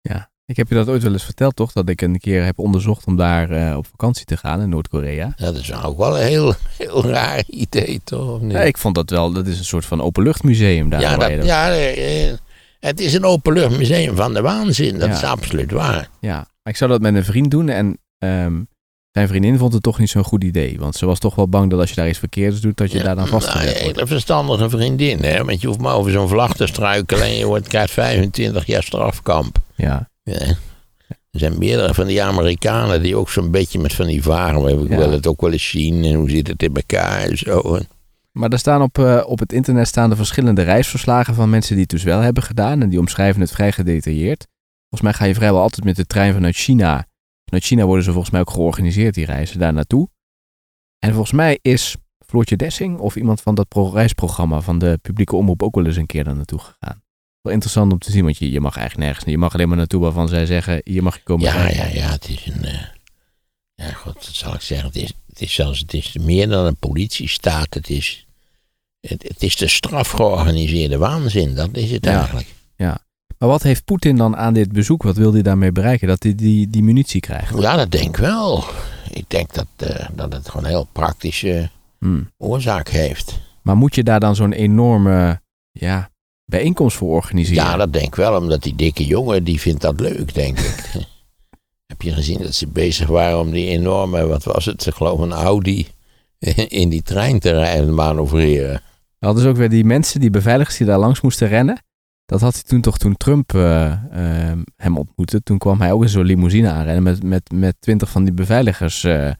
[0.00, 1.72] Ja, ik heb je dat ooit wel eens verteld, toch?
[1.72, 5.34] Dat ik een keer heb onderzocht om daar uh, op vakantie te gaan in Noord-Korea.
[5.36, 8.40] Ja, dat is ook wel een heel, heel raar idee, toch?
[8.48, 11.00] Ja, ik vond dat wel, dat is een soort van openluchtmuseum daar.
[11.00, 12.32] Ja, dat, ja uh,
[12.80, 15.14] het is een openluchtmuseum van de waanzin, dat ja.
[15.14, 16.08] is absoluut waar.
[16.20, 18.68] Ja, maar ik zou dat met een vriend doen en um,
[19.12, 20.76] zijn vriendin vond het toch niet zo'n goed idee.
[20.78, 22.98] Want ze was toch wel bang dat als je daar iets verkeerds doet, dat je
[22.98, 25.44] ja, daar dan vast nou, Een hele verstandige vriendin, hè.
[25.44, 28.82] Want je hoeft maar over zo'n vlag te struikelen en je wordt, krijgt 25 jaar
[28.82, 29.58] strafkamp.
[29.74, 30.08] Ja.
[30.22, 30.56] ja.
[31.30, 34.82] Er zijn meerdere van die Amerikanen die ook zo'n beetje met van die varen.
[34.82, 37.78] Ik wil het ook wel eens zien en hoe zit het in elkaar en zo.
[38.38, 41.82] Maar er staan op, uh, op het internet staan er verschillende reisverslagen van mensen die
[41.82, 42.82] het dus wel hebben gedaan.
[42.82, 44.46] En die omschrijven het vrij gedetailleerd.
[44.88, 47.06] Volgens mij ga je vrijwel altijd met de trein vanuit China
[47.48, 50.08] Vanuit China worden ze volgens mij ook georganiseerd, die reizen daar naartoe.
[50.98, 51.96] En volgens mij is
[52.26, 56.06] Floortje Dessing of iemand van dat reisprogramma van de publieke omroep ook wel eens een
[56.06, 57.02] keer daar naartoe gegaan.
[57.40, 59.76] Wel interessant om te zien, want je, je mag eigenlijk nergens, je mag alleen maar
[59.76, 61.44] naartoe waarvan zij zeggen, hier mag je komen.
[61.44, 62.82] Ja, ja, ja, het is een, uh,
[63.74, 66.66] ja god, dat zal ik zeggen, het is, het is zelfs, het is meer dan
[66.66, 68.26] een politiestaat, het is,
[69.00, 72.54] het, het is de strafgeorganiseerde waanzin, dat is het ja, eigenlijk.
[72.76, 73.00] Ja,
[73.38, 75.02] maar wat heeft Poetin dan aan dit bezoek?
[75.02, 76.08] Wat wil hij daarmee bereiken?
[76.08, 77.60] Dat hij die, die munitie krijgt?
[77.60, 78.64] Ja, dat denk ik wel.
[79.10, 82.30] Ik denk dat, uh, dat het gewoon een heel praktische hmm.
[82.36, 83.40] oorzaak heeft.
[83.62, 86.10] Maar moet je daar dan zo'n enorme ja,
[86.44, 87.64] bijeenkomst voor organiseren?
[87.64, 88.40] Ja, dat denk ik wel.
[88.40, 90.92] Omdat die dikke jongen, die vindt dat leuk, denk ik.
[91.86, 95.18] Heb je gezien dat ze bezig waren om die enorme, wat was het, ze geloof
[95.18, 95.88] een Audi
[96.68, 98.82] in die trein te rijden, manoeuvreren.
[99.18, 101.82] Hadden ze ook weer die mensen, die beveiligers die daar langs moesten rennen.
[102.26, 103.62] Dat had hij toen toch toen Trump uh,
[104.12, 105.42] uh, hem ontmoette.
[105.42, 109.04] Toen kwam hij ook in zo'n limousine aanrennen met, met, met twintig van die beveiligers.
[109.04, 109.30] Uh.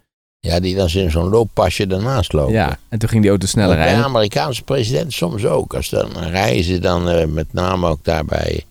[0.41, 2.53] Ja, die dan in zo'n looppasje daarnaast lopen.
[2.53, 3.99] Ja, en toen ging die auto sneller rijden.
[3.99, 5.75] De Amerikaanse president soms ook.
[5.75, 8.65] Als dan reizen, dan met name ook daarbij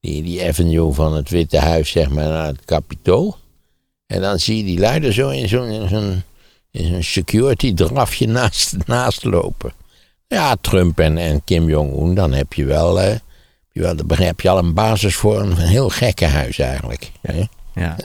[0.00, 3.36] die, die avenue van het Witte Huis, zeg maar, naar het Capitool.
[4.06, 6.22] En dan zie je die luiden zo in zo'n zo'n
[6.72, 9.72] zo security drafje naast, naast lopen.
[10.32, 13.00] Ja, Trump en, en Kim Jong-un, dan heb je wel...
[13.72, 17.12] Ja, daar heb je al een basis voor een heel gekke huis eigenlijk.
[17.22, 17.48] Ja.
[17.74, 17.96] ja.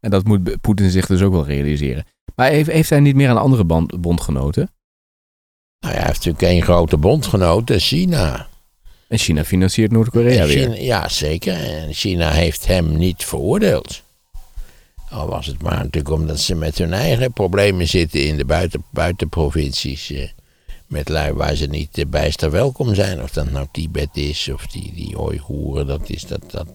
[0.00, 2.04] En dat moet Poetin zich dus ook wel realiseren.
[2.34, 4.70] Maar heeft, heeft hij niet meer een andere band, bondgenoten?
[5.80, 8.48] Nou ja, hij heeft natuurlijk één grote bondgenoot, China.
[9.08, 10.82] En China financiert Noord-Korea weer.
[10.82, 11.54] Ja, zeker.
[11.54, 14.02] En China heeft hem niet veroordeeld.
[15.10, 18.84] Al was het maar natuurlijk omdat ze met hun eigen problemen zitten in de buiten,
[18.90, 20.12] buitenprovincies.
[20.86, 23.22] Met lui waar ze niet bijster welkom zijn.
[23.22, 26.68] Of dat nou Tibet is of die, die Oeigoeren, dat is, dat, dat,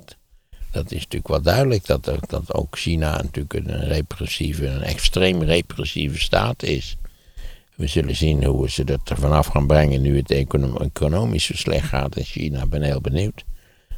[0.71, 1.85] dat is natuurlijk wel duidelijk.
[1.85, 6.97] Dat, dat ook China natuurlijk een repressieve, een extreem repressieve staat is.
[7.75, 11.55] We zullen zien hoe ze dat er vanaf gaan brengen nu het econo- economisch zo
[11.55, 12.63] slecht gaat in China.
[12.63, 13.43] Ik ben heel benieuwd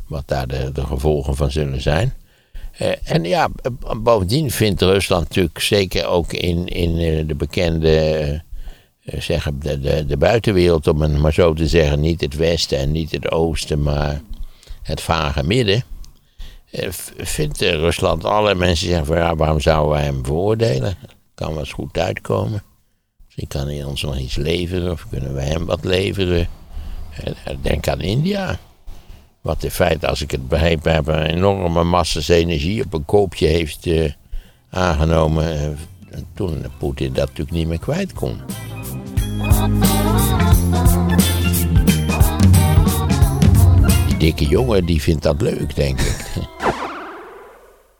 [0.08, 2.14] wat daar de, de gevolgen van zullen zijn.
[2.72, 3.50] Eh, en ja,
[3.98, 8.40] bovendien vindt Rusland natuurlijk zeker ook in, in eh, de bekende, eh,
[9.04, 12.92] zeggen, de, de, de buitenwereld, om het maar zo te zeggen, niet het westen en
[12.92, 14.22] niet het oosten, maar
[14.84, 15.84] het vage midden.
[16.72, 16.88] eh,
[17.18, 20.96] vindt eh, Rusland alle mensen zeggen van ja, waarom zouden wij hem veroordelen?
[21.36, 22.64] Kan wel eens goed uitkomen.
[23.26, 26.48] Misschien kan hij ons nog iets leveren of kunnen we hem wat leveren.
[27.24, 28.60] Eh, Denk aan India.
[29.42, 33.48] Wat in feite, als ik het begrepen heb, een enorme massa's energie op een koopje
[33.48, 34.12] heeft eh,
[34.70, 35.60] aangenomen.
[35.62, 35.70] eh,
[36.36, 38.42] toen Poetin dat natuurlijk niet meer kwijt kon.
[44.08, 46.26] Die dikke jongen die vindt dat leuk, denk ik.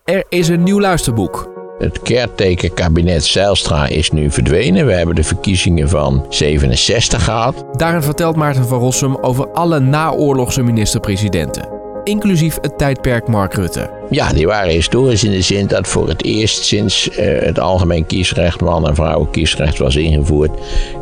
[0.04, 1.50] Er is een nieuw luisterboek.
[1.80, 4.86] Het caretaker-kabinet Zijlstra is nu verdwenen.
[4.86, 7.66] We hebben de verkiezingen van 67 gehad.
[7.78, 11.81] Daarin vertelt Maarten van Rossum over alle naoorlogse minister-presidenten.
[12.12, 13.90] Inclusief het tijdperk Mark Rutte.
[14.10, 18.06] Ja, die waren historisch in de zin dat voor het eerst sinds eh, het algemeen
[18.06, 20.52] kiesrecht, man- en vrouwenkiesrecht was ingevoerd,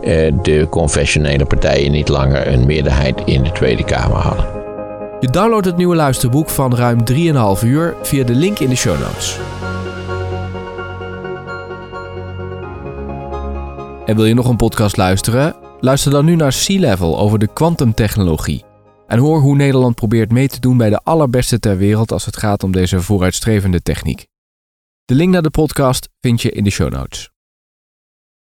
[0.01, 4.45] eh, de confessionele partijen niet langer een meerderheid in de Tweede Kamer hadden.
[5.19, 8.99] Je downloadt het nieuwe luisterboek van ruim 3,5 uur via de link in de show
[8.99, 9.37] notes.
[14.05, 15.55] En wil je nog een podcast luisteren?
[15.79, 18.63] Luister dan nu naar Sea Level over de kwantumtechnologie.
[19.09, 22.37] En hoor hoe Nederland probeert mee te doen bij de allerbeste ter wereld als het
[22.37, 24.27] gaat om deze vooruitstrevende techniek.
[25.05, 27.31] De link naar de podcast vind je in de show notes.